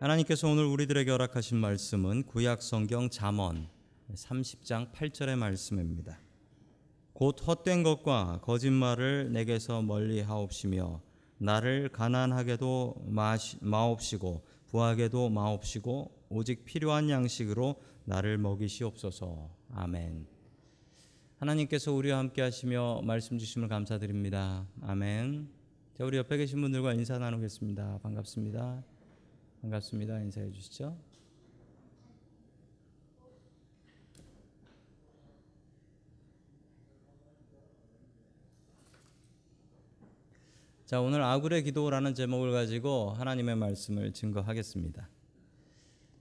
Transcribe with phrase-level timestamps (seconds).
[0.00, 3.66] 하나님께서 오늘 우리들에게 허락하신 말씀은 구약 성경 잠언
[4.14, 6.20] 30장 8절의 말씀입니다.
[7.12, 11.00] 곧 헛된 것과 거짓말을 내게서 멀리 하옵시며
[11.38, 13.06] 나를 가난하게도
[13.60, 19.50] 마옵시고 부하게도 마옵시고 오직 필요한 양식으로 나를 먹이시옵소서.
[19.72, 20.28] 아멘.
[21.38, 24.64] 하나님께서 우리와 함께 하시며 말씀 주심을 감사드립니다.
[24.80, 25.48] 아멘.
[25.94, 27.98] 자, 우리 옆에 계신 분들과 인사 나누겠습니다.
[28.00, 28.97] 반갑습니다.
[29.62, 30.20] 반갑습니다.
[30.20, 30.96] 인사해 주시죠.
[40.86, 45.08] 자, 오늘 아굴의 기도라는 제목을 가지고 하나님의 말씀을 증거하겠습니다.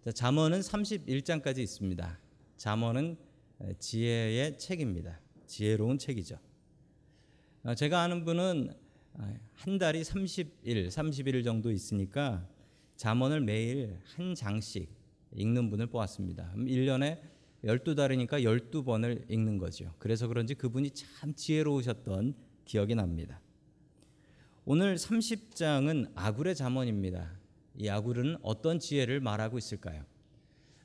[0.04, 2.20] 자, 잠언은 31장까지 있습니다.
[2.58, 3.17] 잠언은
[3.78, 5.20] 지혜의 책입니다.
[5.45, 6.40] 지혜로운 책이죠.
[7.64, 8.73] 어, 제가 아는 분은
[9.54, 12.48] 한 달이 30일, 31일 정도 있으니까
[12.98, 14.90] 잠언을 매일 한 장씩
[15.36, 16.53] 읽는 분을 뽑았습니다.
[16.56, 17.20] 1년에
[17.64, 19.94] 12달이니까 12번을 읽는 거죠.
[20.00, 23.39] 그래서 그런지 그분이 참 지혜로우셨던 기억이 납니다.
[24.66, 27.39] 오늘 30장은 아굴의 잠언입니다.
[27.76, 30.04] 이 아굴은 어떤 지혜를 말하고 있을까요?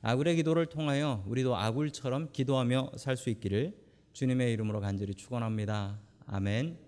[0.01, 3.75] 아굴의 기도를 통하여 우리도 아굴처럼 기도하며 살 수 있기를
[4.13, 5.99] 주님의 이름으로 간절히 축원합니다.
[6.27, 6.82] 아멘.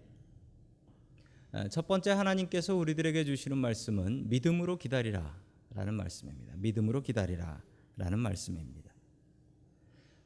[1.55, 5.39] 아, 첫 번째 하나님께서 우리들에게 주시는 말씀은 믿음으로 기다리라
[5.73, 6.53] 라는 말씀입니다.
[6.57, 7.63] 믿음으로 기다리라
[7.95, 8.93] 라는 말씀입니다.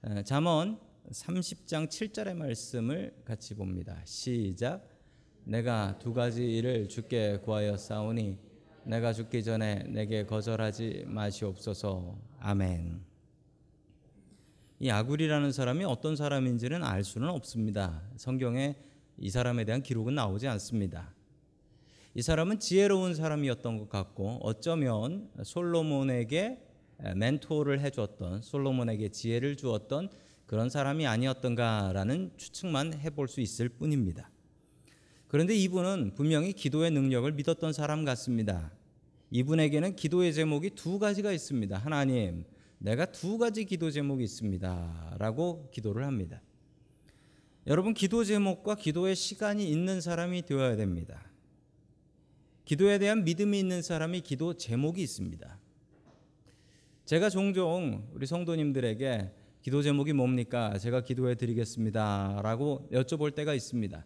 [0.02, 0.80] 아, 잠언
[1.11, 4.02] 30장 7절의 말씀을 같이 봅니다.
[4.05, 4.89] 시작.
[5.44, 8.39] 내가 두 가지 일을 주께 구하여 싸우니
[8.85, 12.17] 내가 죽기 전에 내게 거절하지 마시옵소서.
[12.39, 13.03] 아멘.
[14.80, 18.02] 이 아굴이라는 사람이 어떤 사람인지는 알 수는 없습니다.
[18.16, 18.77] 성경에
[19.19, 21.19] 이 사람에 대한 기록은 나오지 않습니다.
[22.20, 26.59] 이 사람은 지혜로운 사람이었던 것 같고 어쩌면 솔로몬에게
[27.16, 30.09] 멘토를 해주었던 솔로몬에게 지혜를 주었던
[30.46, 34.29] 그런 사람이 아니었던가라는 추측만 해볼 수 있을 뿐입니다.
[35.29, 38.74] 그런데 이분은 분명히 기도의 능력을 믿었던 사람 같습니다.
[39.31, 41.78] 이분에게는 기도의 제목이 두 가지가 있습니다.
[41.78, 42.44] 하나님,
[42.79, 45.16] 내가 두 가지 기도 제목이 있습니다.
[45.19, 46.41] 라고 기도를 합니다.
[47.66, 51.28] 여러분, 기도 제목과 기도의 시간이 있는 사람이 되어야 됩니다.
[52.69, 55.57] 기도에 대한 믿음이 있는 사람이 기도 제목이 있습니다.
[57.03, 59.31] 제가 종종 우리 성도님들에게
[59.63, 60.78] 기도 제목이 뭡니까?
[60.78, 62.41] 제가 기도해 드리겠습니다.
[62.44, 64.06] 라고 여쭤볼 때가 있습니다.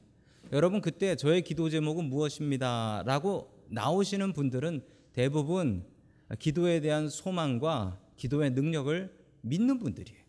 [0.54, 3.04] 여러분, 그때 저의 기도 제목은 무엇입니다.
[3.06, 4.82] 라고 나오시는 분들은
[5.12, 5.86] 대부분
[6.40, 10.24] 기도에 대한 소망과 기도의 능력을 믿는 분들이에요.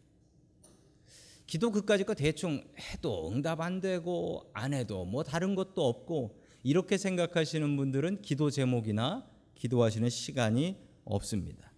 [1.47, 6.97] 기도 그까짓 거 대충 해도 응답 안 되고 안 해도 뭐 다른 것도 없고 이렇게
[6.97, 11.71] 생각하시는 분들은 기도 제목이나 기도하시는 시간이 없습니다.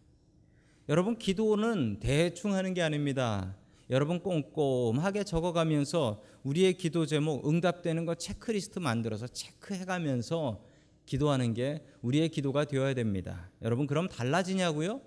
[0.88, 3.56] 여러분 기도는 대충 하는 게 아닙니다.
[3.90, 10.64] 여러분 꼼꼼하게 적어가면서 우리의 기도 제목 응답되는 거 체크리스트 만들어서 체크해가면서
[11.04, 13.50] 기도하는 게 우리의 기도가 되어야 됩니다.
[13.62, 15.00] 여러분 그럼 달라지냐고요?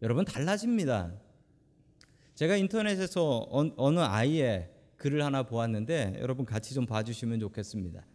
[0.00, 1.12] 여러분 달라집니다.
[2.34, 8.06] 제가 인터넷에서 어느 아이의 글을 하나 보았는데 여러분 같이 좀 봐주시면 좋겠습니다.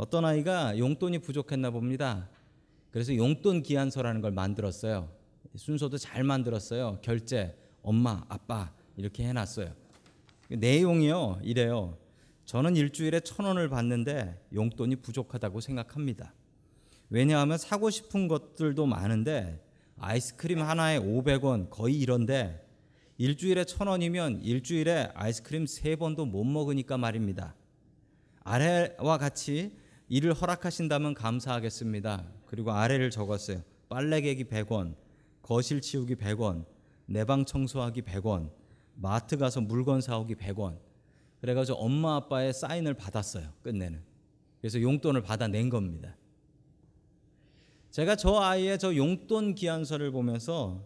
[0.00, 2.30] 어떤 아이가 용돈이 부족했나 봅니다.
[2.90, 5.12] 그래서 용돈 기한서라는 걸 만들었어요.
[5.54, 7.00] 순서도 잘 만들었어요.
[7.02, 9.74] 결제, 엄마, 아빠 이렇게 해놨어요.
[10.48, 11.98] 내용이요 이래요.
[12.46, 16.32] 저는 일주일에 천 원을 받는데 용돈이 부족하다고 생각합니다.
[17.10, 19.62] 왜냐하면 사고 싶은 것들도 많은데
[19.98, 22.66] 아이스크림 하나에 500원 거의 이런데
[23.18, 27.54] 일주일에 천 원이면 일주일에 아이스크림 세 번도 못 먹으니까 말입니다.
[28.44, 29.78] 아래와 같이
[30.10, 32.26] 이를 허락하신다면 감사하겠습니다.
[32.46, 33.62] 그리고 아래를 적었어요.
[33.88, 34.96] 빨래개기 100원,
[35.40, 36.64] 거실 치우기 100원,
[37.06, 38.50] 내 방 청소하기 100원,
[38.96, 40.78] 마트 가서 물건 사오기 100원.
[41.40, 43.52] 그래가지고 엄마 아빠의 사인을 받았어요.
[43.62, 44.02] 끝내는.
[44.60, 46.16] 그래서 용돈을 받아낸 겁니다.
[47.92, 50.84] 제가 저 아이의 저 용돈 기한서를 보면서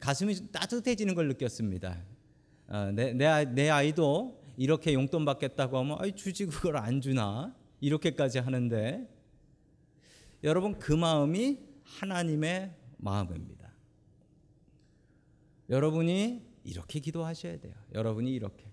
[0.00, 2.00] 가슴이 따뜻해지는 걸 느꼈습니다.
[2.68, 7.54] 어, 내, 내, 내 아이도 이렇게 용돈 받겠다고 하면 아이 주지 그걸 안 주나?
[7.82, 9.06] 이렇게까지 하는데
[10.44, 13.72] 여러분 그 마음이 하나님의 마음입니다.
[15.68, 17.74] 여러분이 이렇게 기도하셔야 돼요.
[17.92, 18.70] 여러분이 이렇게.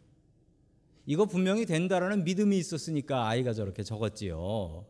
[1.06, 4.85] 이거 분명히 된다라는 믿음이 있었으니까 아이가 저렇게 적었지요.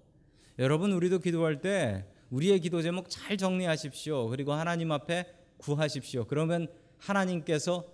[0.59, 4.27] 여러분 우리도 기도할 때 우리의 기도 제목 잘 정리하십시오.
[4.27, 6.25] 그리고 하나님 앞에 구하십시오.
[6.25, 6.67] 그러면
[6.97, 7.89] 하나님께서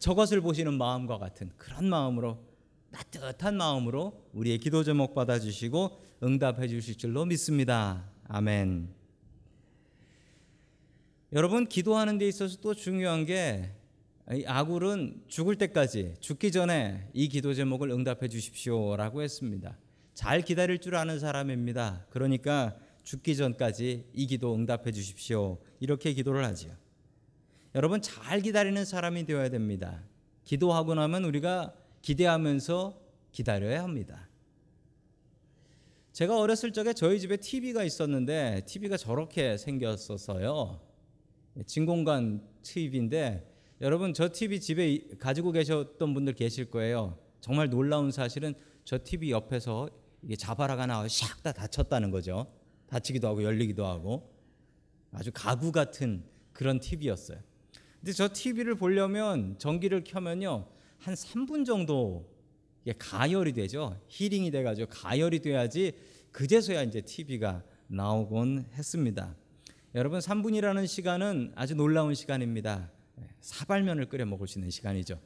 [0.00, 2.45] 저것을 보시는 마음과 같은 그런 마음으로
[2.90, 8.10] 따뜻한 마음으로 우리의 기도 제목 받아주시고 응답해 주실 줄로 믿습니다.
[8.28, 8.94] 아멘.
[11.32, 17.90] 여러분 기도하는 데 있어서 또 중요한 게이 아굴은 죽을 때까지 죽기 전에 이 기도 제목을
[17.90, 19.76] 응답해 주십시오 라고 했습니다.
[20.14, 22.06] 잘 기다릴 줄 아는 사람입니다.
[22.10, 25.58] 그러니까 죽기 전까지 이 기도 응답해 주십시오.
[25.80, 26.72] 이렇게 기도를 하지요.
[27.74, 30.02] 여러분 잘 기다리는 사람이 되어야 됩니다.
[30.44, 31.74] 기도하고 나면 우리가
[32.06, 34.28] 기대하면서 기다려야 합니다.
[36.12, 40.80] 제가 어렸을 적에 저희 집에 TV가 있었는데 TV가 저렇게 생겼었어요.
[41.66, 47.18] 진공관 TV인데 여러분 저 TV 집에 가지고 계셨던 분들 계실 거예요.
[47.40, 48.54] 정말 놀라운 사실은
[48.84, 49.90] 저 TV 옆에서
[50.22, 52.46] 이게 자바라가 나와 샥 다 다쳤다는 거죠.
[52.86, 54.32] 다치기도 하고 열리기도 하고
[55.10, 56.22] 아주 가구 같은
[56.52, 57.40] 그런 TV였어요.
[57.98, 60.75] 근데 저 TV를 보려면 전기를 켜면요
[61.06, 62.28] 한 3분 정도
[62.98, 63.96] 가열이 되죠.
[64.08, 65.92] 힐링이 돼가지고 가열이 돼야지
[66.32, 69.36] 그제서야 이제 TV가 나오곤 했습니다.
[69.94, 72.90] 여러분 3분이라는 시간은 아주 놀라운 시간입니다.
[73.40, 75.20] 사발면을 끓여 먹을 수 있는 시간이죠.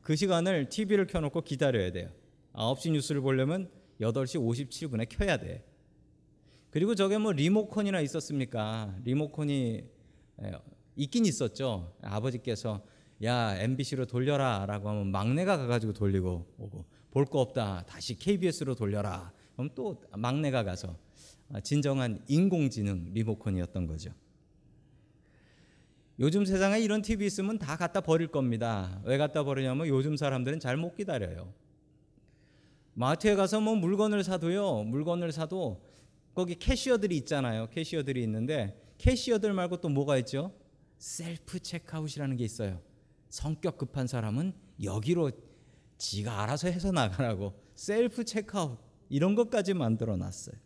[0.00, 2.08] 그 시간을 TV를 켜놓고 기다려야 돼요.
[2.52, 3.68] 9시 뉴스를 보려면
[4.00, 5.64] 8시 57분에 켜야 돼.
[6.70, 8.94] 그리고 저게 뭐 리모컨이나 있었습니까?
[9.02, 9.82] 리모컨이
[10.94, 11.96] 있긴 있었죠.
[12.00, 12.80] 아버지께서
[13.24, 19.32] 야 MBC로 돌려라라고 하면 막내가 가가지고 돌리고 오고 볼 거 없다 다시 KBS로 돌려라.
[19.54, 20.96] 그럼 또 막내가 가서
[21.62, 24.10] 진정한 인공지능 리모컨이었던 거죠.
[26.18, 29.00] 요즘 세상에 이런 TV 있으면 다 갖다 버릴 겁니다.
[29.04, 31.52] 왜 갖다 버리냐면 요즘 사람들은 잘 못 기다려요.
[32.94, 34.84] 마트에 가서 뭐 물건을 사도요.
[34.84, 35.82] 물건을 사도
[36.34, 37.68] 거기 cashier들이 있잖아요.
[37.70, 40.52] cashier들이 있는데 cashier들 말고 또 뭐가 있죠?
[40.98, 42.80] self checkout이라는 게 있어요.
[43.28, 44.52] 성격 급한 사람은
[44.82, 45.30] 여기로
[45.98, 50.56] 지가 알아서 해서 나가라고 self checkout 이런 것까지 만들어 놨어요.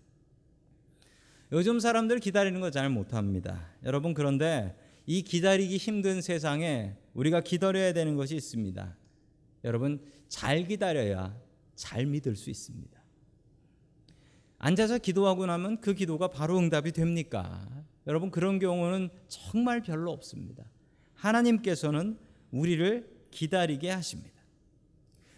[1.52, 3.68] 요즘 사람들 기다리는 거 잘 못합니다.
[3.84, 4.76] 여러분 그런데
[5.06, 8.96] 이 기다리기 힘든 세상에 우리가 기다려야 되는 것이 있습니다.
[9.64, 11.36] 여러분 잘 기다려야
[11.74, 13.00] 잘 믿을 수 있습니다.
[14.58, 17.66] 앉아서 기도하고 나면 그 기도가 바로 응답이 됩니까?
[18.06, 20.64] 여러분 그런 경우는 정말 별로 없습니다.
[21.14, 22.18] 하나님께서는
[22.50, 24.41] 우리를 기다리게 하십니다.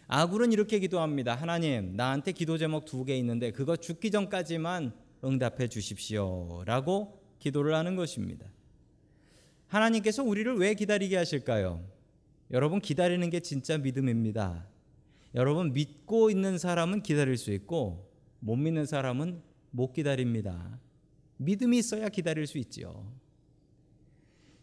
[0.06, 1.34] 아굴은 이렇게 기도합니다.
[1.34, 4.92] 하나님, 나한테 기도 제목 두 개 있는데 그거 죽기 전까지만
[5.24, 8.46] 응답해 주십시오라고 기도를 하는 것입니다.
[9.68, 11.82] 하나님께서 우리를 왜 기다리게 하실까요?
[12.50, 14.66] 여러분 기다리는 게 진짜 믿음입니다.
[15.34, 18.10] 여러분 믿고 있는 사람은 기다릴 수 있고
[18.40, 20.78] 못 믿는 사람은 못 기다립니다.
[21.38, 23.10] 믿음이 있어야 기다릴 수 있지요.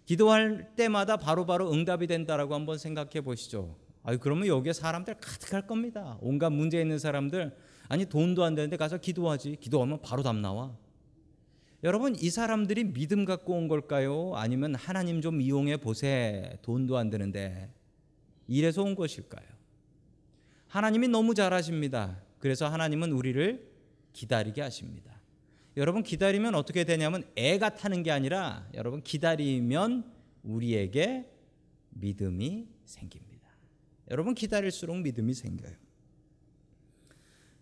[0.10, 3.76] 기도할 때마다 바로바로 바로 응답이 된다라고 한번 생각해 보시죠.
[4.02, 6.18] 아 그러면 여기에 사람들 가득할 겁니다.
[6.20, 7.56] 온갖 문제 있는 사람들
[7.90, 9.58] 아니 돈도 안 되는데 가서 기도하지.
[9.60, 10.76] 기도하면 바로 답 나와.
[11.84, 14.32] 여러분 이 사람들이 믿음 갖고 온 걸까요?
[14.34, 16.58] 아니면 하나님 좀 이용해 보세.
[16.64, 17.72] 돈도 안 되는데
[18.48, 19.48] 이래서 온 것일까요?
[20.70, 22.20] 하나님이 너무 잘하십니다.
[22.40, 23.72] 그래서 하나님은 우리를
[24.14, 25.19] 기다리게 하십니다.
[25.78, 30.12] 여러분 기다리면 어떻게 되냐면 애가 타는 게 아니라 여러분 기다리면
[30.44, 31.30] 우리에게
[31.92, 33.50] 믿음이 생깁니다.
[34.12, 35.76] 여러분 기다릴수록 믿음이 생겨요.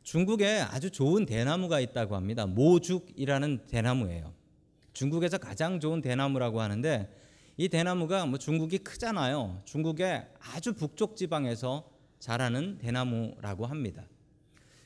[0.03, 2.45] 중국에 아주 좋은 대나무가 있다고 합니다.
[2.45, 4.33] 모죽이라는 대나무예요.
[4.93, 7.13] 중국에서 가장 좋은 대나무라고 하는데
[7.57, 9.63] 이 대나무가 뭐 중국이 크잖아요.
[9.65, 14.07] 중국의 아주 북쪽 지방에서 자라는 대나무라고 합니다.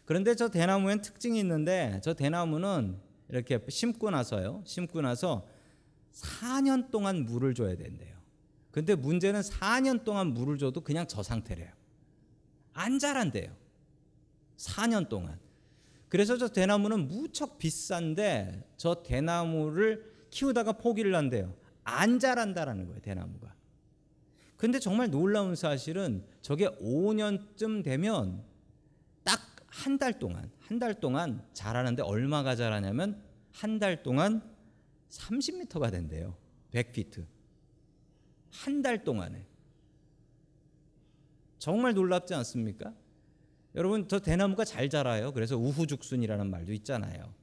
[0.06, 2.98] 그런데 저 대나무엔 특징이 있는데 저 대나무는
[3.32, 4.62] 이렇게 심고 나서요.
[4.66, 5.48] 심고 나서
[6.14, 8.16] 4년 동안 물을 줘야 된대요.
[8.72, 11.72] 근데 문제는 4년 동안 물을 줘도 그냥 저 상태래요.
[12.74, 13.56] 안 자란대요.
[14.58, 15.40] 4년 동안.
[16.10, 21.56] 그래서 저 대나무는 무척 비싼데 저 대나무를 키우다가 포기를 한대요.
[21.84, 23.56] 안 자란다라는 거예요, 대나무가.
[24.58, 28.51] 근데 정말 놀라운 사실은 저게 5년쯤 되면 딱
[29.72, 34.42] 한 달 동안, 한 달 동안 자라는데 얼마가 자라냐면 한 달 동안
[35.10, 36.36] 30m가 된대요.
[36.74, 37.26] 100피트.
[38.52, 39.46] 한 달 동안에.
[41.58, 42.94] 정말 놀랍지 않습니까?
[43.76, 45.32] 여러분 저 대나무가 잘 자라요.
[45.32, 47.34] 그래서 우후죽순이라는 말도 있잖아요.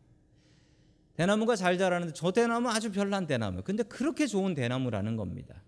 [1.15, 3.63] 대나무가 잘 자라는데 저 대나무 아주 별난 대나무.
[3.63, 5.63] 근데 그렇게 좋은 대나무라는 겁니다.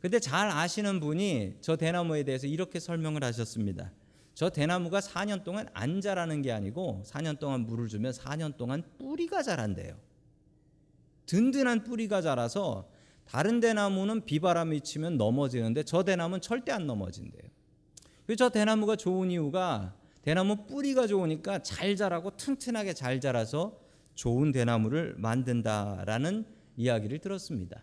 [0.00, 3.90] 근데 잘 아시는 분이 저 대나무에 대해서 이렇게 설명을 하셨습니다.
[4.34, 9.42] 저 대나무가 4년 동안 안 자라는 게 아니고 4년 동안 물을 주면 4년 동안 뿌리가
[9.42, 9.96] 자란대요.
[11.26, 12.88] 든든한 뿌리가 자라서
[13.24, 17.42] 다른 대나무는 비바람이 치면 넘어지는데 저 대나무는 절대 안 넘어진대요.
[18.36, 23.78] 저 대나무가 좋은 이유가 대나무 뿌리가 좋으니까 잘 자라고 튼튼하게 잘 자라서
[24.14, 26.44] 좋은 대나무를 만든다라는
[26.76, 27.82] 이야기를 들었습니다.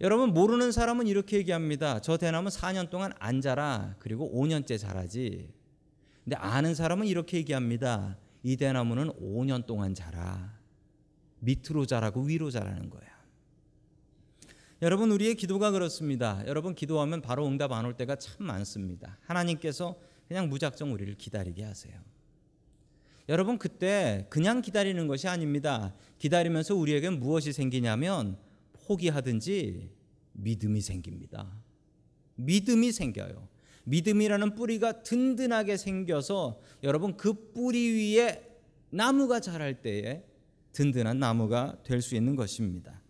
[0.00, 2.00] 여러분 모르는 사람은 이렇게 얘기합니다.
[2.00, 3.94] 저 대나무 4년 동안 안 자라.
[3.98, 5.48] 그리고 5년째 자라지.
[6.24, 8.18] 근데 아는 사람은 이렇게 얘기합니다.
[8.42, 10.54] 이 대나무는 5년 동안 자라.
[11.40, 13.06] 밑으로 자라고 위로 자라는 거야.
[14.82, 16.42] 여러분 우리의 기도가 그렇습니다.
[16.46, 19.16] 여러분 기도하면 바로 응답 안 올 때가 참 많습니다.
[19.22, 19.96] 하나님께서
[20.28, 21.94] 그냥 무작정 우리를 기다리게 하세요.
[23.30, 25.94] 여러분 그때 그냥 기다리는 것이 아닙니다.
[26.18, 28.36] 기다리면서 우리에게 무엇이 생기냐면
[28.86, 29.90] 포기하든지
[30.32, 31.50] 믿음이 생깁니다.
[32.36, 33.48] 믿음이 생겨요.
[33.84, 38.42] 믿음이라는 뿌리가 든든하게 생겨서 여러분 그 뿌리 위에
[38.90, 40.24] 나무가 자랄 때에
[40.72, 43.00] 든든한 나무가 될 수 있는 것입니다.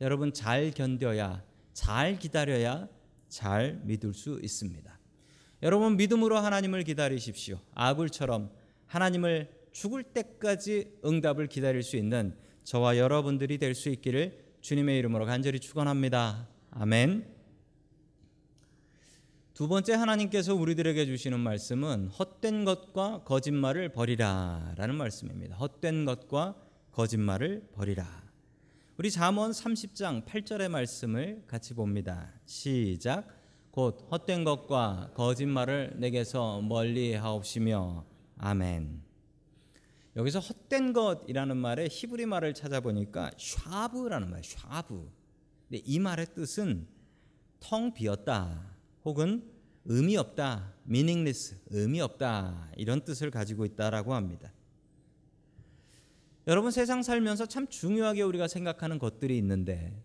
[0.00, 2.88] 여러분 잘 견뎌야 잘 기다려야
[3.28, 4.98] 잘 믿을 수 있습니다.
[5.62, 7.60] 여러분 믿음으로 하나님을 기다리십시오.
[7.74, 8.50] 아굴처럼
[8.86, 12.34] 하나님을 죽을 때까지 응답을 기다릴 수 있는
[12.64, 16.48] 저와 여러분들이 될 수 있기를 주님의 이름으로 간절히 축원합니다.
[16.70, 17.26] 아멘.
[19.54, 25.56] 두 번째 하나님께서 우리들에게 주시는 말씀은 헛된 것과 거짓말을 버리라라는 말씀입니다.
[25.56, 26.54] 헛된 것과
[26.92, 28.06] 거짓말을 버리라.
[28.98, 32.32] 우리 잠언 30장 8절의 말씀을 같이 봅니다.
[32.46, 33.26] 시작.
[33.72, 38.04] 곧 헛된 것과 거짓말을 내게서 멀리 하옵시며
[38.38, 39.11] 아멘.
[40.16, 45.10] 여기서 헛된 것이라는 말에 히브리 말을 찾아보니까 샤브라는 말, 샤브.
[45.68, 46.86] 근데 이 말의 뜻은
[47.60, 49.50] 텅 비었다, 혹은
[49.84, 54.52] 의미 없다, meaningless, 의미 없다 이런 뜻을 가지고 있다라고 합니다.
[56.46, 60.02] 여러분 세상 살면서 참 중요하게 우리가 생각하는 것들이 있는데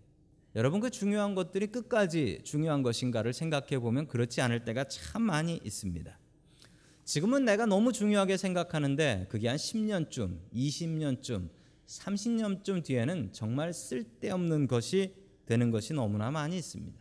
[0.55, 6.17] 여러분 그 중요한 것들이 끝까지 중요한 것인가를 생각해 보면 그렇지 않을 때가 참 많이 있습니다.
[7.07, 11.47] 지금은 내가 너무 중요하게 생각하는데 그게 한 10년쯤, 20년쯤,
[11.85, 16.99] 30년쯤 뒤에는 정말 쓸데없는 것이 되는 것이 너무나 많이 있습니다.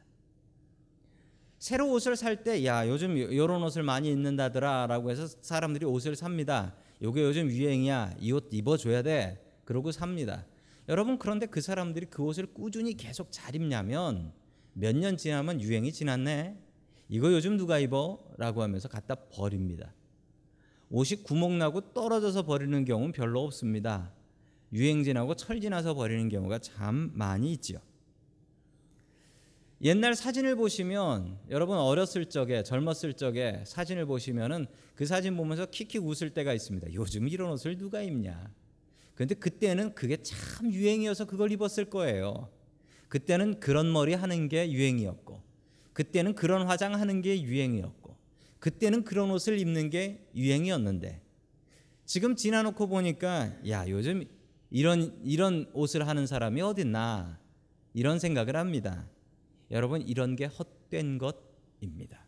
[1.58, 6.76] 새로 옷을 살 때 야 요즘 이런 옷을 많이 입는다더라라고 해서 사람들이 옷을 삽니다.
[7.02, 8.14] 요게 요즘 유행이야.
[8.20, 9.42] 이 옷 입어줘야 돼.
[9.64, 10.46] 그러고 삽니다.
[10.88, 14.32] 여러분 그런데 그 사람들이 그 옷을 꾸준히 계속 잘 입냐면
[14.72, 16.62] 몇 년 지나면 유행이 지났네.
[17.08, 18.20] 이거 요즘 누가 입어?
[18.36, 19.94] 라고 하면서 갖다 버립니다.
[20.90, 24.12] 옷이 구멍 나고 떨어져서 버리는 경우는 별로 없습니다.
[24.72, 27.80] 유행 지나고 철 지나서 버리는 경우가 참 많이 있죠.
[29.82, 36.30] 옛날 사진을 보시면 여러분 어렸을 적에 젊었을 적에 사진을 보시면은 그 사진 보면서 킥킥 웃을
[36.30, 36.94] 때가 있습니다.
[36.94, 38.50] 요즘 이런 옷을 누가 입냐?
[39.14, 42.48] 그런데 그때는 그게 참 유행이어서 그걸 입었을 거예요.
[43.08, 45.42] 그때는 그런 머리 하는 게 유행이었고
[45.92, 48.05] 그때는 그런 화장 하는 게 유행이었고
[48.66, 51.22] 그때는 그런 옷을 입는 게 유행이었는데
[52.04, 54.24] 지금 지나놓고 보니까 야 요즘
[54.70, 57.38] 이런 이런 옷을 하는 사람이 어딨나
[57.94, 59.08] 이런 생각을 합니다.
[59.70, 62.26] 여러분 이런 게 헛된 것입니다.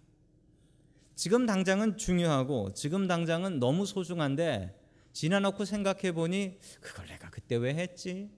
[1.17, 4.81] 지금 당장은 중요하고 지금 당장은 너무 소중한데
[5.13, 8.31] 지나놓고 생각해 보니 그걸 내가 그때 왜 했지?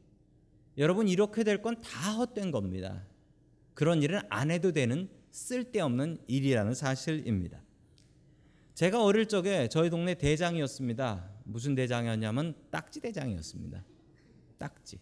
[0.79, 3.05] 여러분 이렇게 될 건 다 헛된 겁니다.
[3.75, 7.61] 그런 일은 안 해도 되는 쓸데없는 일이라는 사실입니다.
[8.75, 11.31] 제가 어릴 적에 저희 동네 대장이었습니다.
[11.45, 13.85] 무슨 대장이었냐면 딱지 대장이었습니다.
[14.59, 14.99] 딱지.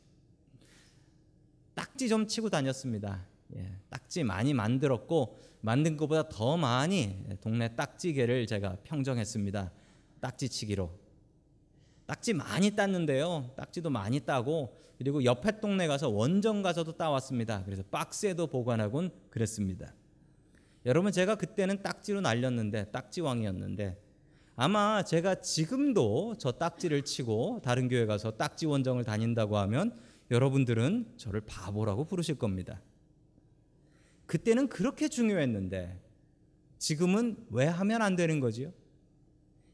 [1.74, 3.24] 딱지 좀 치고 다녔습니다.
[3.56, 9.72] 예, 딱지 많이 만들었고 만든 것보다 더 많이 동네 딱지개를 제가 평정했습니다.
[10.20, 10.90] 딱지치기로.
[12.06, 13.52] 딱지 많이 땄는데요.
[13.56, 17.62] 딱지도 많이 따고 그리고 옆에 동네 가서 원정 가서도 따왔습니다.
[17.64, 19.94] 그래서 박스에도 보관하곤 그랬습니다.
[20.86, 24.00] 여러분 제가 그때는 딱지로 날렸는데 딱지왕이었는데
[24.56, 29.96] 아마 제가 지금도 저 딱지를 치고 다른 교회 가서 딱지 원정을 다닌다고 하면
[30.30, 32.82] 여러분들은 저를 바보라고 부르실 겁니다.
[34.26, 36.00] 그때는 그렇게 중요했는데
[36.78, 38.72] 지금은 왜 하면 안 되는 거지요?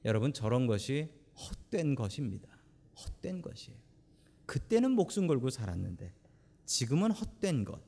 [0.04, 2.49] 여러분 저런 것이 헛된 것입니다.
[2.96, 3.78] 헛된 것이에요.
[4.46, 6.12] 그때는 목숨 걸고 살았는데
[6.66, 7.80] 지금은 헛된 것.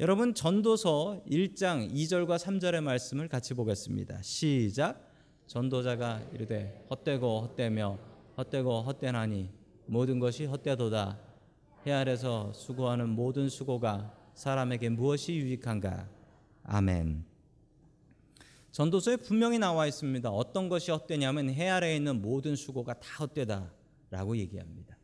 [0.00, 4.22] 여러분 전도서 1장 2절과 3절의 말씀을 같이 보겠습니다.
[4.22, 5.12] 시작.
[5.46, 7.98] 전도자가 이르되 헛되고 헛되며
[8.38, 9.50] 헛되고 헛되나니
[9.84, 11.18] 모든 것이 헛되도다.
[11.86, 16.08] 해 아래서 수고하는 모든 수고가 사람에게 무엇이 유익한가?
[16.62, 17.26] 아멘.
[18.72, 20.30] 전도서에 분명히 나와 있습니다.
[20.30, 24.96] 어떤 것이 헛되냐면 해 아래에 있는 모든 수고가 다 헛되다라고 얘기합니다.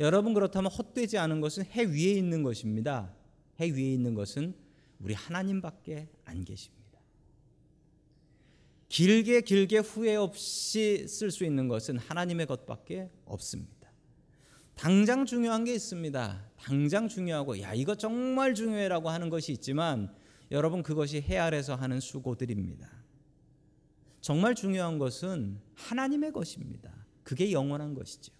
[0.00, 3.16] 여러분 그렇다면 헛되지 않은 것은 해 위에 있는 것입니다.
[3.60, 4.54] 해 위에 있는 것은
[5.00, 6.78] 우리 하나님밖에 안 계십니다.
[8.88, 13.78] 길게 길게 후회 없이 쓸 수 있는 것은 하나님의 것밖에 없습니다.
[14.74, 16.50] 당장 중요한 게 있습니다.
[16.56, 20.14] 당장 중요하고 야 이거 정말 중요해라고 하는 것이 있지만
[20.50, 22.88] 여러분 그것이 해 아래서 하는 수고들입니다.
[24.20, 26.92] 정말 중요한 것은 하나님의 것입니다.
[27.22, 28.32] 그게 영원한 것이죠.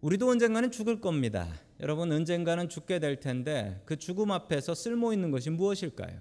[0.00, 1.48] 우리도 언젠가는 죽을 겁니다.
[1.80, 6.20] 여러분 언젠가는 죽게 될 텐데 그 죽음 앞에서 쓸모 있는 것이 무엇일까요?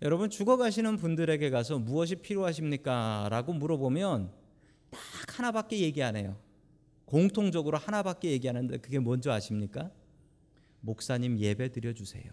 [0.00, 3.28] 여러분 죽어가시는 분들에게 가서 무엇이 필요하십니까?
[3.30, 4.30] 라고 물어보면
[4.90, 6.36] 딱 하나밖에 얘기 안 해요.
[7.04, 9.90] 공통적으로 하나밖에 얘기하는데 그게 뭔지 아십니까?
[10.80, 12.30] 목사님 예배 드려주세요.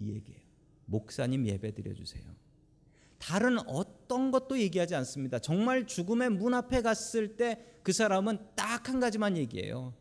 [0.00, 0.40] 이 얘기예요.
[0.84, 2.24] 목사님 예배 드려주세요.
[3.18, 5.40] 다른 어떤 것도 얘기하지 않습니다.
[5.40, 9.94] 정말 죽음의 문 앞에 갔을 때 그 사람은 딱 한 가지만 얘기해요.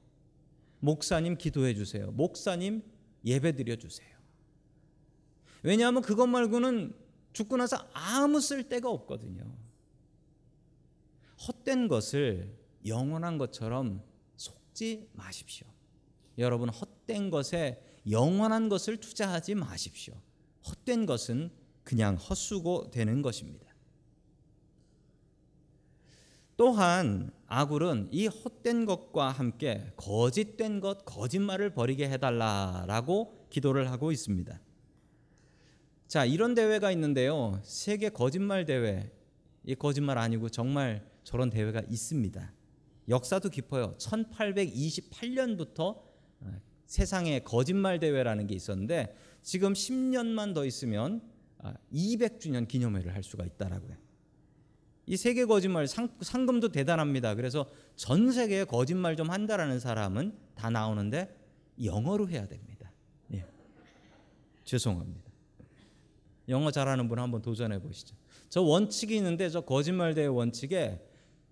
[0.80, 2.12] 목사님 기도해 주세요.
[2.12, 2.84] 목사님
[3.26, 4.16] 예배 드려 주세요.
[5.64, 6.96] 왜냐하면 그것 말고는
[7.34, 9.44] 죽고 나서 아무 쓸데가 없거든요.
[11.48, 14.04] 헛된 것을 영원한 것처럼
[14.38, 15.68] 속지 마십시오.
[16.38, 20.14] 여러분 헛된 것에 영원한 것을 투자하지 마십시오.
[20.68, 21.52] 헛된 것은
[21.84, 23.67] 그냥 헛수고 되는 것입니다.
[26.58, 34.60] 또한 아굴은 이 헛된 것과 함께 거짓된 것, 거짓말을 버리게 해달라라고 기도를 하고 있습니다.
[36.08, 37.62] 자, 이런 대회가 있는데요.
[37.64, 39.12] 세계 거짓말 대회.
[39.66, 42.54] 이 거짓말 아니고 정말 저런 대회가 있습니다.
[43.10, 43.96] 역사도 깊어요.
[43.98, 45.98] 1828년부터
[46.40, 51.22] 어, 세상에 거짓말 대회라는 게 있었는데 지금 10년만 더 있으면
[51.94, 54.07] 200주년 아, 기념회를 할 수가 있다라고요.
[55.08, 57.34] 이 세계 거짓말 상, 상금도 대단합니다.
[57.36, 61.34] 그래서 전 세계에 거짓말 좀 한다라는 사람은 다 나오는데
[61.82, 62.92] 영어로 해야 됩니다.
[63.34, 63.46] 예.
[64.66, 65.32] 죄송합니다.
[66.50, 68.16] 영어 잘하는 분 한번 도전해 보시죠.
[68.50, 71.02] 저 원칙이 있는데 저 거짓말 대회 원칙에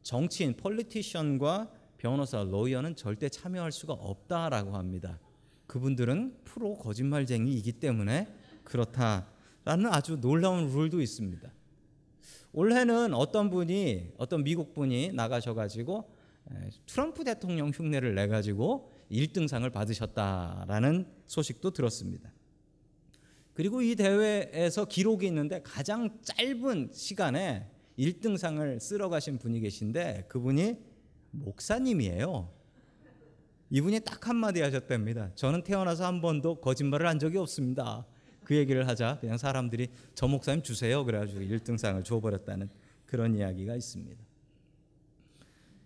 [0.04, 5.20] 정치인, 폴리티션과 변호사, 로이어는 절대 참여할 수가 없다라고 합니다.
[5.68, 8.28] 그분들은 프로 거짓말쟁이이기 때문에
[8.66, 11.52] 그렇다라는 아주 놀라운 룰도 있습니다.
[12.56, 16.10] 올해는 어떤 분이 어떤 미국 분이 나가셔가지고
[16.86, 22.32] 트럼프 대통령 흉내를 내 가지고 1등상을 받으셨다라는 소식도 들었습니다.
[23.54, 30.78] 그리고 이 대회에서 기록이 있는데 가장 짧은 시간에 1등상을 쓸어 가신 분이 계신데 그분이
[31.32, 32.54] 목사님이에요.
[33.70, 35.32] 이분이 딱 한마디 하셨답니다.
[35.36, 38.06] 저는 태어나서 한 번도 거짓말을 한 적이 없습니다.
[38.46, 42.70] 그 얘기를 하자 그냥 사람들이 저 목사님 주세요 그래가지고 1등상을 줘버렸다는
[43.06, 44.24] 그런 이야기가 있습니다.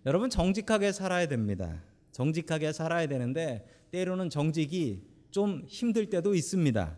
[0.06, 1.82] 여러분 정직하게 살아야 됩니다.
[2.12, 6.98] 정직하게 살아야 되는데 때로는 정직이 좀 힘들 때도 있습니다.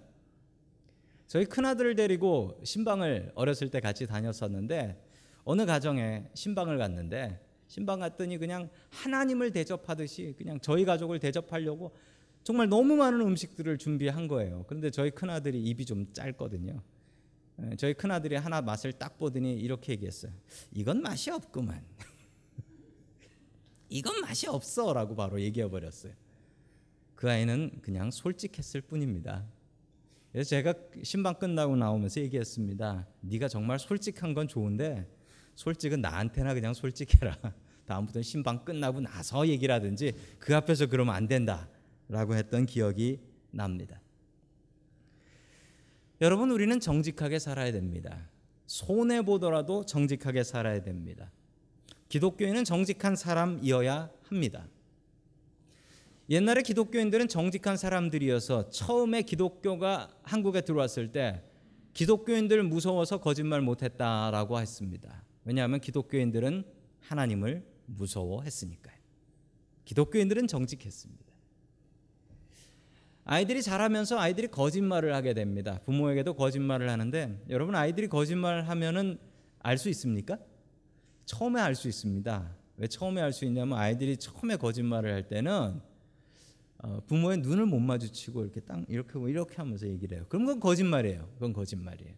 [1.28, 5.02] 저희 큰아들을 데리고 신방을 어렸을 때 같이 다녔었는데
[5.44, 11.94] 어느 가정에 신방을 갔는데 신방 갔더니 그냥 하나님을 대접하듯이 그냥 저희 가족을 대접하려고
[12.44, 14.66] 정말 너무 많은 음식들을 준비한 거예요.
[14.68, 16.82] 그런데 저희 큰 아들이 입이 좀 짧거든요.
[17.64, 20.32] 예, 저희 큰 아들이 하나 맛을 딱 보더니 이렇게 얘기했어요.
[20.72, 21.84] 이건 맛이 없구만.
[23.90, 26.14] 이건 맛이 없어 라고 바로 얘기해 버렸어요.
[27.16, 29.46] 그 아이는 그냥 솔직했을 뿐입니다.
[30.32, 30.74] 그래서 제가
[31.04, 33.08] 신방 끝나고 나오면서 얘기했습니다.
[33.20, 35.08] 네가 정말 솔직한 건 좋은데
[35.56, 37.38] 솔직은 나한테나 그냥 솔직해라.
[37.86, 41.68] 다음부터는 신방 끝나고 나서 얘기를 하든지 그 앞에서 그러면 안 된다.
[42.12, 43.22] 라고 했던 기억이
[43.52, 44.02] 납니다.
[46.20, 48.30] 여러분, 우리는 정직하게 살아야 됩니다.
[48.68, 51.32] 손해보더라도 정직하게 살아야 됩니다.
[52.10, 54.68] 기독교인은 정직한 사람이어야 합니다.
[56.30, 61.42] 옛날에 기독교인들은 정직한 사람들이어서 처음에 기독교가 한국에 들어왔을 때
[61.94, 65.24] 기독교인들 무서워서 거짓말 못했다라고 했습니다.
[65.46, 66.66] 왜냐하면 기독교인들은
[67.00, 68.98] 하나님을 무서워했으니까요.
[69.86, 71.31] 기독교인들은 정직했습니다.
[73.24, 75.80] 아이들이 자라면서 아이들이 거짓말을 하게 됩니다.
[75.86, 79.18] 부모에게도 거짓말을 하는데 여러분 아이들이 거짓말을 하면은
[79.60, 80.38] 알 수 있습니까?
[81.26, 82.56] 처음에 알 수 있습니다.
[82.78, 85.82] 왜 처음에 알 수 있냐면 아이들이 처음에 거짓말을 할 때는
[86.80, 90.26] 어, 부모의 눈을 못 마주치고 이렇게 딱 이렇게 이렇게 하면서 얘기를 해요.
[90.28, 91.30] 그럼 그건 거짓말이에요.
[91.36, 92.16] 그건 거짓말이에요.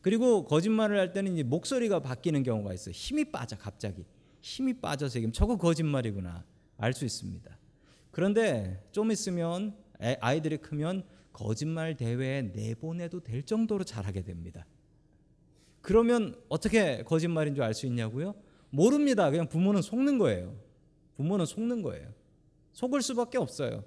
[0.00, 2.92] 그리고 거짓말을 할 때는 이제 목소리가 바뀌는 경우가 있어요.
[2.92, 4.04] 힘이 빠져 갑자기
[4.40, 6.44] 힘이 빠져서 지금 저거 거짓말이구나
[6.76, 7.58] 알 수 있습니다.
[8.12, 9.76] 그런데 좀 있으면
[10.20, 14.66] 아이들이 크면 거짓말 대회에 내보내도 될 정도로 잘하게 됩니다.
[15.80, 18.34] 그러면 어떻게 거짓말인 줄 알 수 있냐고요?
[18.70, 19.30] 모릅니다.
[19.30, 20.56] 그냥 부모는 속는 거예요.
[21.16, 22.12] 부모는 속는 거예요.
[22.72, 23.84] 속을 수밖에 없어요.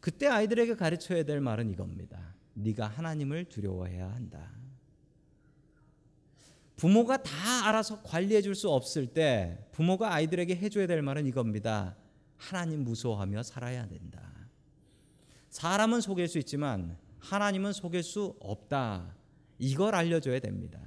[0.00, 2.34] 그때 아이들에게 가르쳐야 될 말은 이겁니다.
[2.54, 4.50] 네가 하나님을 두려워해야 한다.
[6.76, 11.96] 부모가 다 알아서 관리해 줄 수 없을 때 부모가 아이들에게 해줘야 될 말은 이겁니다.
[12.36, 14.32] 하나님 무서워하며 살아야 된다.
[15.50, 19.16] 사람은 속일 수 있지만 하나님은 속일 수 없다.
[19.58, 20.80] 이걸 알려줘야 됩니다.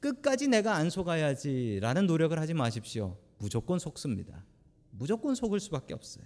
[0.00, 3.16] 끝까지 내가 안 속아야지라는 노력을 하지 마십시오.
[3.38, 4.44] 무조건 속습니다.
[4.90, 6.24] 무조건 속을 수밖에 없어요.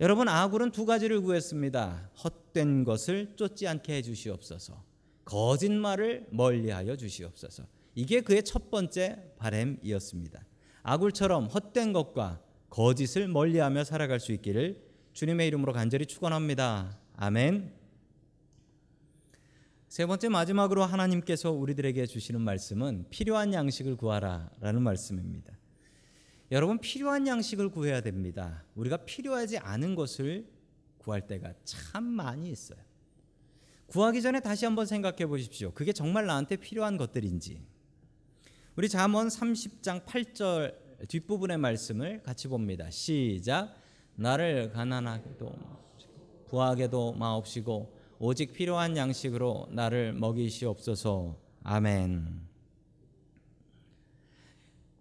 [0.00, 2.10] 여러분 아굴은 두 가지를 구했습니다.
[2.24, 4.82] 헛된 것을 쫓지 않게 해 주시옵소서.
[5.24, 7.64] 거짓말을 멀리하여 주시옵소서.
[7.94, 10.44] 이게 그의 첫 번째 바램이었습니다.
[10.82, 14.83] 아굴처럼 헛된 것과 거짓을 멀리하며 살아갈 수 있기를
[15.14, 16.98] 주님의 이름으로 간절히 축원합니다.
[17.14, 17.72] 아멘.
[19.88, 25.56] 세 번째 마지막으로 하나님께서 우리들에게 주시는 말씀은 필요한 양식을 구하라라는 말씀입니다.
[26.50, 28.64] 여러분 필요한 양식을 구해야 됩니다.
[28.74, 30.48] 우리가 필요하지 않은 것을
[30.98, 32.80] 구할 때가 참 많이 있어요.
[33.86, 35.70] 구하기 전에 다시 한번 생각해 보십시오.
[35.74, 37.64] 그게 정말 나한테 필요한 것들인지.
[38.74, 42.90] 우리 잠언 30장 8절 뒷부분의 말씀을 같이 봅니다.
[42.90, 43.83] 시작.
[44.16, 45.52] 나를 가난하게도
[46.48, 51.36] 부하게도 마옵시고 오직 필요한 양식으로 나를 먹이시옵소서.
[51.64, 52.42] 아멘.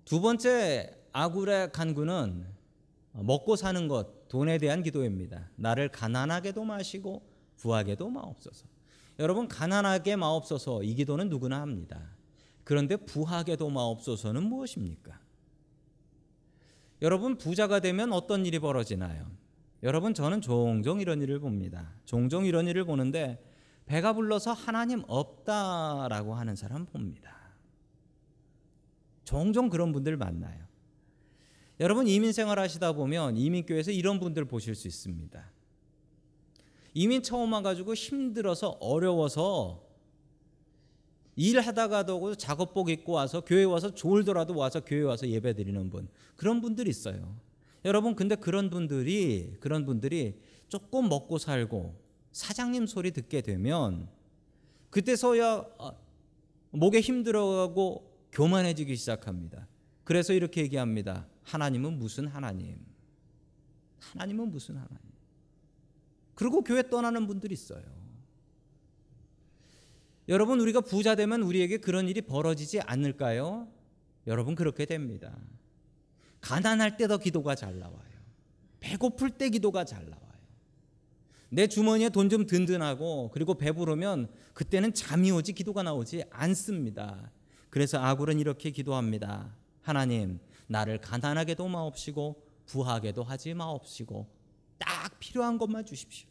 [0.06, 2.45] 두 번째 아굴의 간구는
[3.13, 5.49] 먹고 사는 것, 돈에 대한 기도입니다.
[5.56, 7.21] 나를 가난하게도 마시고
[7.58, 8.65] 부하게도 마옵소서.
[9.19, 12.02] 여러분 가난하게 마옵소서 이 기도는 누구나 합니다.
[12.63, 15.19] 그런데 부하게도 마옵소서는 무엇입니까?
[17.03, 19.29] 여러분 부자가 되면 어떤 일이 벌어지나요?
[19.83, 21.93] 여러분 저는 종종 이런 일을 봅니다.
[22.05, 23.43] 종종 이런 일을 보는데
[23.85, 27.35] 배가 불러서 하나님 없다라고 하는 사람 봅니다.
[29.25, 30.63] 종종 그런 분들 만나요.
[31.81, 35.51] 여러분 이민 생활 하시다 보면 이민교회에서 이런 분들 보실 수 있습니다.
[36.93, 39.82] 이민 처음 와가지고 힘들어서 어려워서
[41.35, 46.89] 일하다가도 작업복 입고 와서 교회 와서 졸더라도 와서 교회 와서 예배 드리는 분 그런 분들이
[46.89, 47.35] 있어요.
[47.85, 54.07] 여러분 근데 그런 분들이 그런 분들이 조금 먹고 살고 사장님 소리 듣게 되면
[54.89, 55.93] 그때서야 아,
[56.71, 59.67] 목에 힘들어가고 교만해지기 시작합니다.
[60.03, 61.27] 그래서 이렇게 얘기합니다.
[61.43, 62.77] 하나님은 무슨 하나님?
[63.99, 64.97] 하나님은 무슨 하나님?
[66.35, 67.83] 그리고 교회 떠나는 분들이 있어요.
[70.29, 73.67] 여러분 우리가 부자 되면 우리에게 그런 일이 벌어지지 않을까요?
[74.27, 75.38] 여러분 그렇게 됩니다.
[76.41, 78.13] 가난할 때 더 기도가 잘 나와요.
[78.79, 80.23] 배고플 때 기도가 잘 나와요.
[81.49, 87.31] 내 주머니에 돈 좀 든든하고 그리고 배부르면 그때는 잠이 오지 기도가 나오지 않습니다.
[87.69, 89.55] 그래서 아굴은 이렇게 기도합니다.
[89.81, 94.27] 하나님, 나를 가난하게도 마옵시고 부하게도 하지 마옵시고
[94.79, 96.27] 딱 필요한 것만 주십시오.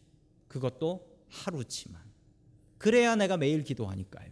[0.48, 2.00] 그것도 하루치만.
[2.82, 4.28] 그래야 내가 매일 기도하니까요.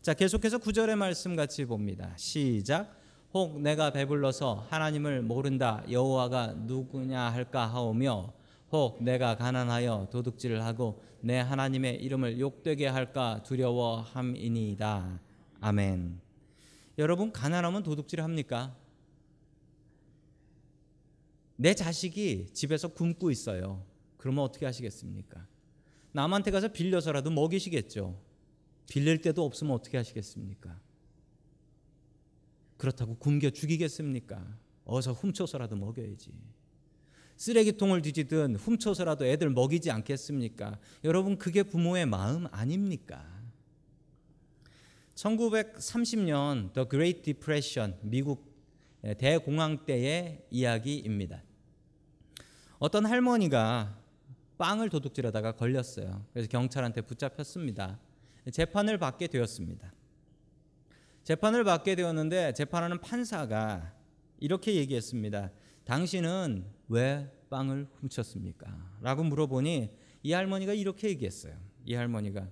[0.00, 2.14] 자, 계속해서 구절의 말씀 같이 봅니다.
[2.16, 2.98] 시작.
[3.34, 8.32] 혹 내가 배불러서 하나님을 모른다 여호와가 누구냐 할까 하오며
[8.72, 15.20] 혹 내가 가난하여 도둑질을 하고 내 하나님의 이름을 욕되게 할까 두려워함이니이다.
[15.60, 16.20] 아멘.
[16.96, 18.74] 여러분 가난하면 도둑질 합니까?
[21.56, 23.84] 내 자식이 집에서 굶고 있어요.
[24.16, 25.46] 그러면 어떻게 하시겠습니까?
[26.14, 28.16] 남한테 가서 빌려서라도 먹이시겠죠.
[28.88, 30.80] 빌릴 데도 없으면 어떻게 하시겠습니까?
[32.76, 34.56] 그렇다고 굶겨 죽이겠습니까?
[34.84, 36.30] 어서 훔쳐서라도 먹여야지.
[37.36, 40.78] 쓰레기통을 뒤지든 훔쳐서라도 애들 먹이지 않겠습니까?
[41.02, 43.26] 여러분 그게 부모의 마음 아닙니까?
[45.16, 48.54] 1930년 The Great Depression 미국
[49.18, 51.42] 대공황 때의 이야기입니다.
[52.78, 54.03] 어떤 할머니가
[54.58, 56.24] 빵을 도둑질하다가 걸렸어요.
[56.32, 57.98] 그래서 경찰한테 붙잡혔습니다.
[58.52, 59.92] 재판을 받게 되었습니다.
[61.24, 63.94] 재판을 받게 되었는데 재판하는 판사가
[64.38, 65.50] 이렇게 얘기했습니다.
[65.84, 68.98] 당신은 왜 빵을 훔쳤습니까?
[69.00, 69.90] 라고 물어보니
[70.22, 71.56] 이 할머니가 이렇게 얘기했어요.
[71.84, 72.48] 이 할머니가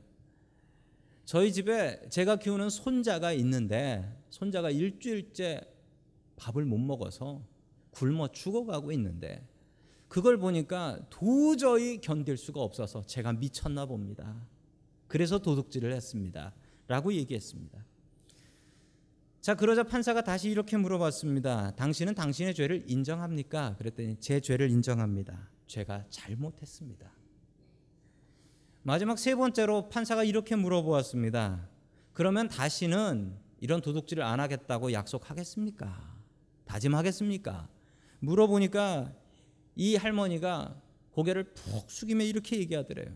[1.25, 5.61] 저희 집에 제가 키우는 손자가 있는데 손자가 일주일째
[6.37, 7.43] 밥을 못 먹어서
[7.91, 9.47] 굶어 죽어가고 있는데
[10.12, 14.46] 그걸 보니까 도저히 견딜 수가 없어서 제가 미쳤나 봅니다.
[15.09, 16.53] 그래서 도둑질을 했습니다.
[16.87, 17.83] 라고 얘기했습니다.
[19.40, 21.77] 자, 그러자 판사가 다시 이렇게 물어봤습니다.
[21.77, 23.77] 당신은 당신의 죄를 인정합니까?
[23.79, 25.48] 그랬더니 제 죄를 인정합니다.
[25.66, 27.11] 제가 잘못했습니다.
[28.83, 31.70] 마지막 세 번째로 판사가 이렇게 물어보았습니다.
[32.12, 36.18] 그러면 다시는 이런 도둑질을 안 하겠다고 약속하겠습니까?
[36.66, 37.70] 다짐하겠습니까?
[38.20, 39.21] 물어보니까
[39.74, 40.80] 이 할머니가
[41.12, 43.14] 고개를 푹 숙이며 이렇게 얘기하더래요.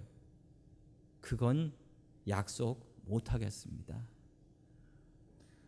[1.21, 1.73] 그건
[2.29, 4.07] 약속 못 하겠습니다.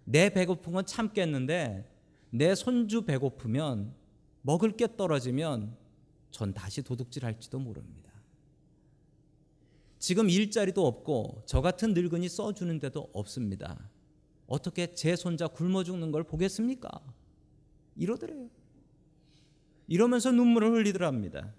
[0.04, 1.94] 내 배고픈 건 참겠는데
[2.30, 3.94] 내 손주 배고프면
[4.42, 5.76] 먹을 게 떨어지면
[6.30, 8.12] 전 다시 도둑질 할지도 모릅니다.
[9.98, 13.90] 지금 일자리도 없고 저 같은 늙은이 써주는 데도 없습니다.
[14.46, 16.88] 어떻게 제 손자 굶어 죽는 걸 보겠습니까?
[17.96, 18.48] 이러더래요.
[19.88, 21.52] 이러면서 눈물을 흘리더랍니다.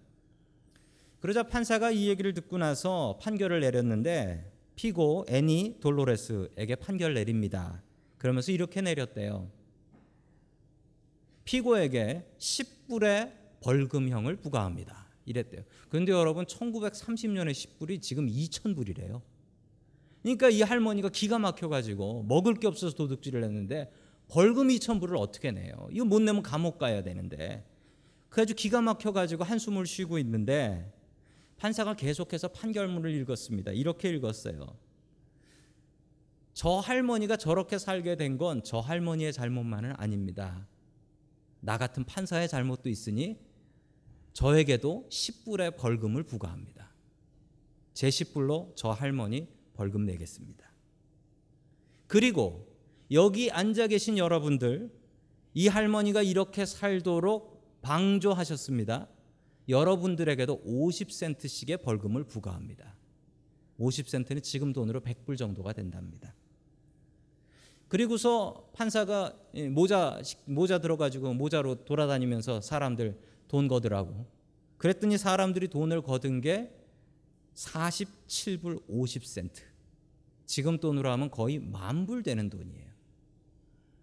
[1.20, 7.84] 그러자 판사가 이 얘기를 듣고 나서 판결을 내렸는데 피고 애니 돌로레스에게 판결 내립니다.
[8.18, 9.52] 그러면서 이렇게 내렸대요.
[11.44, 15.08] 피고에게 10불의 벌금형을 부과합니다.
[15.26, 15.64] 이랬대요.
[15.90, 19.22] 그런데 여러분 1930년에 10불이 지금 2,000불이래요.
[20.22, 23.92] 그러니까 이 할머니가 기가 막혀 가지고 먹을 게 없어서 도둑질을 했는데
[24.28, 25.88] 벌금 2,000불을 어떻게 내요?
[25.92, 27.66] 이거 못 내면 감옥 가야 되는데
[28.30, 30.94] 그래가지고 기가 막혀가지고 한숨을 쉬고 있는데
[31.58, 33.72] 판사가 계속해서 판결문을 읽었습니다.
[33.72, 34.78] 이렇게 읽었어요.
[36.54, 40.68] 저 할머니가 저렇게 살게 된 건 저 할머니의 잘못만은 아닙니다.
[41.62, 43.40] 나 같은 판사의 잘못도 있으니
[44.34, 46.90] 저에게도 10불의 벌금을 부과합니다.
[47.94, 50.70] 제 10불로 저 할머니 벌금 내겠습니다.
[52.08, 52.68] 그리고
[53.12, 54.92] 여기 앉아 계신 여러분들
[55.54, 59.08] 이 할머니가 이렇게 살도록 방조하셨습니다.
[59.68, 62.96] 여러분들에게도 50센트씩의 벌금을 부과합니다.
[63.80, 66.36] 50센트는 지금 돈으로 100불 정도가 된답니다.
[67.88, 69.36] 그리고서 판사가
[69.72, 74.28] 모자 모자 들어가지고 모자로 돌아다니면서 사람들 돈 거두라고
[74.78, 76.72] 그랬더니 사람들이 돈을 거둔 게
[77.56, 79.62] 47불 50센트.
[80.46, 82.90] 지금 돈으로 하면 거의 만불 되는 돈이에요.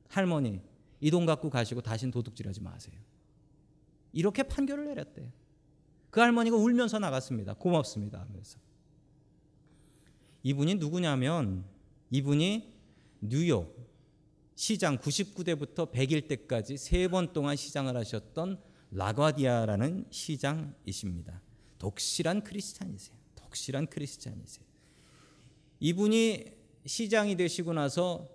[0.09, 0.61] 할머니,
[1.01, 2.99] 이 돈 갖고 가시고 다신 도둑질하지 마세요.
[4.17, 5.31] 이렇게 판결을 내렸대요.
[6.11, 7.53] 그 할머니가 울면서 나갔습니다.
[7.53, 8.59] 고맙습니다 하면서.
[10.43, 11.67] 이분이 누구냐면
[12.11, 12.73] 이분이
[13.21, 13.77] 뉴욕
[14.55, 18.59] 시장 99대부터 100일 때까지 세 번 동안 시장을 하셨던
[18.93, 21.43] 라과디아라는 시장이십니다.
[21.79, 23.19] 독실한 크리스찬이세요.
[23.35, 24.65] 독실한 크리스찬이세요.
[25.81, 26.53] 이분이
[26.87, 28.27] 시장이 되시고 나서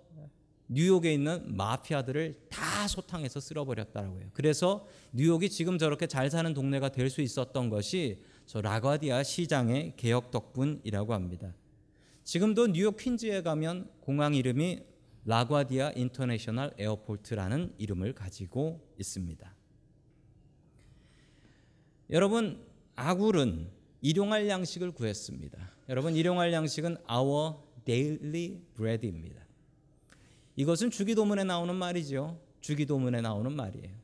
[0.68, 4.30] 뉴욕에 있는 마피아들을 다 소탕해서 쓸어버렸다라고 해요.
[4.32, 10.30] 그래서 뉴욕이 지금 저렇게 잘 사는 동네가 될 수 있었던 것이 저 라과디아 시장의 개혁
[10.30, 11.54] 덕분이라고 합니다.
[12.24, 14.80] 지금도 뉴욕 퀸즈에 가면 공항 이름이
[15.24, 19.54] 라과디아 International Airport라는 이름을 가지고 있습니다.
[22.10, 22.64] 여러분
[22.96, 23.70] 아굴은
[24.00, 25.58] 일용할 양식을 구했습니다.
[25.88, 29.41] 여러분 일용할 양식은 our daily bread입니다.
[30.56, 32.40] 이것은 주기도문에 나오는 말이죠.
[32.60, 34.02] 주기도문에 나오는 말이에요.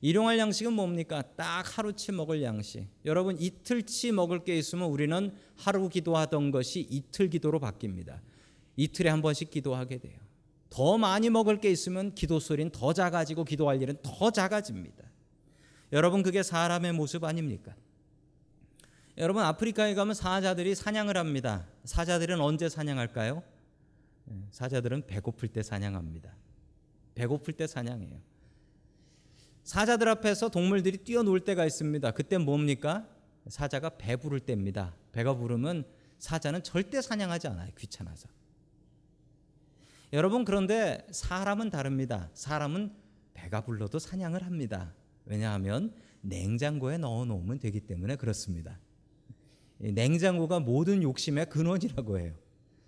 [0.00, 1.22] 일용할 양식은 뭡니까?
[1.36, 2.86] 딱 하루치 먹을 양식.
[3.04, 8.20] 여러분 이틀치 먹을 게 있으면 우리는 하루 기도하던 것이 이틀 기도로 바뀝니다.
[8.76, 10.18] 이틀에 한 번씩 기도하게 돼요.
[10.68, 15.04] 더 많이 먹을 게 있으면 기도 소리는 더 작아지고 기도할 일은 더 작아집니다.
[15.92, 17.74] 여러분 그게 사람의 모습 아닙니까?
[19.18, 21.66] 여러분 아프리카에 가면 사자들이 사냥을 합니다.
[21.84, 23.42] 사자들은 언제 사냥할까요?
[24.30, 26.34] 예, 사자들은 배고플 때 사냥합니다.
[27.14, 28.20] 배고플 때 사냥해요.
[29.64, 32.12] 사자들 앞에서 동물들이 뛰어놀 때가 있습니다.
[32.12, 33.08] 그때 뭡니까?
[33.48, 34.94] 사자가 배 부를 때입니다.
[35.12, 35.84] 배가 부르면
[36.18, 37.70] 사자는 절대 사냥하지 않아요.
[37.76, 38.28] 귀찮아서.
[40.12, 42.30] 여러분 그런데 사람은 다릅니다.
[42.34, 42.94] 사람은
[43.34, 44.94] 배가 불러도 사냥을 합니다.
[45.24, 48.78] 왜냐하면 냉장고에 넣어 놓으면 되기 때문에 그렇습니다.
[49.78, 52.34] 냉장고가 모든 욕심의 근원이라고 해요.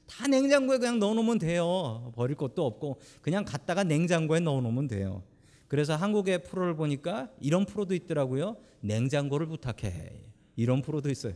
[0.08, 2.12] 다 냉장고에 그냥 넣어 놓으면 돼요.
[2.16, 5.22] 버릴 것도 없고 그냥 갖다가 냉장고에 넣어 놓으면 돼요.
[5.68, 8.56] 그래서 한국의 프로를 보니까 이런 프로도 있더라고요.
[8.80, 10.24] 냉장고를 부탁해.
[10.56, 11.34] 이런 프로도 있어요.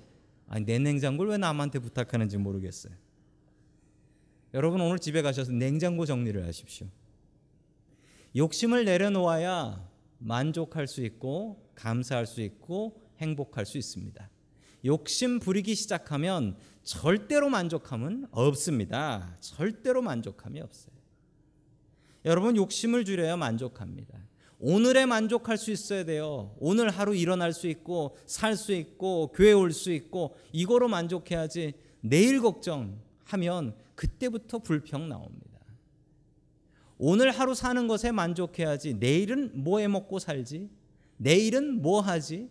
[0.49, 2.95] 아니 내 냉장고를 왜 남한테 부탁하는지 모르겠어요.
[4.55, 6.87] 여러분 오늘 집에 가셔서 냉장고 정리를 하십시오.
[8.35, 9.87] 욕심을 내려놓아야
[10.19, 14.31] 만족할 수 있고 감사할 수 있고 행복할 수 있습니다.
[14.85, 19.37] 욕심 부리기 시작하면 절대로 만족함은 없습니다.
[19.41, 20.93] 절대로 만족함이 없어요.
[22.25, 24.19] 여러분 욕심을 줄여야 만족합니다.
[24.59, 26.55] 오늘에 만족할 수 있어야 돼요.
[26.59, 32.41] 오늘 하루 일어날 수 있고 살 수 있고 교회 올 수 있고 이거로 만족해야지 내일
[32.41, 35.61] 걱정하면 그때부터 불평 나옵니다.
[36.99, 40.71] 오늘 하루 사는 것에 만족해야지 내일은 뭐 해 먹고 살지?
[41.17, 42.49] 내일은 뭐 하지?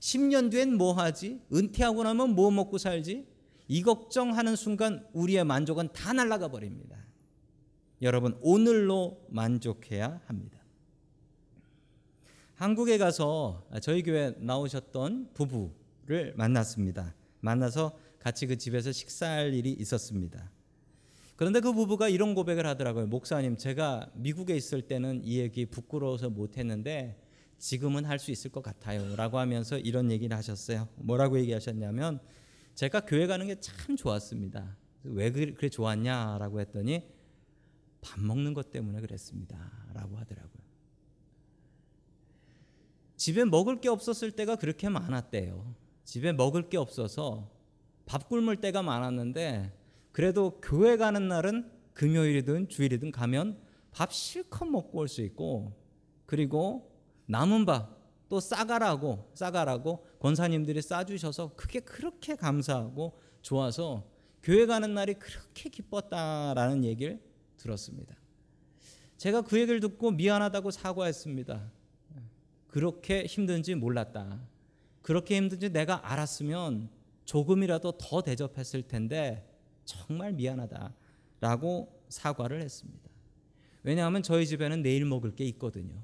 [0.00, 1.40] 10년 뒤엔 뭐 하지?
[1.52, 3.26] 은퇴하고 나면 뭐 먹고 살지?
[3.68, 6.96] 이 걱정하는 순간 우리의 만족은 다 날아가 버립니다.
[8.00, 10.58] 여러분 오늘로 만족해야 합니다.
[12.54, 17.14] 한국에 가서 저희 교회 나오셨던 부부를 만났습니다.
[17.40, 20.50] 만나서 같이 그 집에서 식사할 일이 있었습니다.
[21.36, 23.06] 그런데 그 부부가 이런 고백을 하더라고요.
[23.06, 27.16] 목사님, 제가 미국에 있을 때는 이 얘기 부끄러워서 못 했는데
[27.58, 29.16] 지금은 할 수 있을 것 같아요.
[29.16, 30.88] 라고 하면서 이런 얘기를 하셨어요.
[30.96, 32.20] 뭐라고 얘기하셨냐면
[32.74, 34.76] 제가 교회 가는 게 참 좋았습니다.
[35.04, 37.02] 왜 그래 좋았냐라고 했더니
[38.00, 39.56] 밥 먹는 것 때문에 그랬습니다.
[39.92, 40.62] 라고 하더라고요.
[43.16, 45.74] 집에 먹을 게 없었을 때가 그렇게 많았대요.
[46.04, 47.50] 집에 먹을 게 없어서
[48.06, 49.72] 밥 굶을 때가 많았는데
[50.12, 55.72] 그래도 교회 가는 날은 금요일이든 주일이든 가면 밥 실컷 먹고 올 수 있고
[56.26, 56.87] 그리고
[57.28, 64.06] 남은 밥 또 싸가라고 싸가라고 권사님들이 싸주셔서 그게 그렇게 감사하고 좋아서
[64.42, 67.20] 교회 가는 날이 그렇게 기뻤다라는 얘기를
[67.56, 68.14] 들었습니다.
[69.16, 71.72] 제가 그 얘기를 듣고 미안하다고 사과했습니다.
[72.68, 74.40] 그렇게 힘든지 몰랐다.
[75.02, 76.90] 그렇게 힘든지 내가 알았으면
[77.24, 79.44] 조금이라도 더 대접했을 텐데
[79.84, 83.08] 정말 미안하다라고 사과를 했습니다.
[83.82, 86.02] 왜냐하면 저희 집에는 내일 먹을 게 있거든요.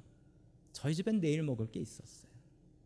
[0.85, 2.31] 저희 집엔 내일 먹을 게 있었어요.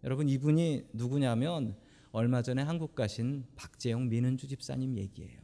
[0.04, 1.76] 여러분 이분이 누구냐면
[2.12, 5.40] 얼마 전에 한국 가신 박재용 민은주 집사님 얘기예요.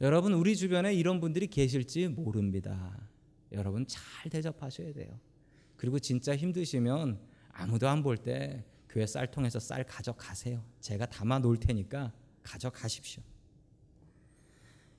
[0.00, 3.08] 여러분 우리 주변에 이런 분들이 계실지 모릅니다.
[3.50, 5.18] 여러분 잘 대접하셔야 돼요.
[5.76, 7.18] 그리고 진짜 힘드시면
[7.50, 10.64] 아무도 안 볼 때 교회 쌀통에서 쌀 가져가세요.
[10.78, 12.12] 제가 담아 놓을 테니까
[12.44, 13.24] 가져가십시오.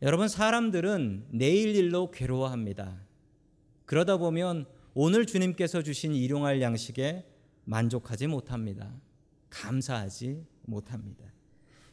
[0.02, 3.00] 여러분 사람들은 내일 일로 괴로워합니다.
[3.86, 7.26] 그러다 보면 오늘 주님께서 주신 일용할 양식에
[7.66, 8.94] 만족하지 못합니다.
[9.50, 11.26] 감사하지 못합니다.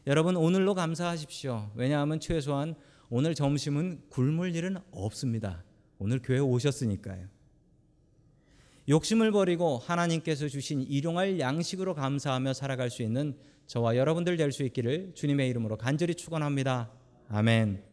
[0.07, 1.71] 여러분 오늘로 감사하십시오.
[1.75, 2.75] 왜냐하면 최소한
[3.09, 5.63] 오늘 점심은 굶을 일은 없습니다.
[5.97, 7.27] 오늘 교회 오셨으니까요.
[8.89, 13.37] 욕심을 버리고 하나님께서 주신 일용할 양식으로 감사하며 살아갈 수 있는
[13.67, 16.91] 저와 여러분들 될 수 있기를 주님의 이름으로 간절히 축원합니다.
[17.29, 17.90] 아멘.